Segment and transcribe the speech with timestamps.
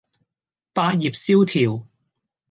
[0.73, 1.87] 百業蕭條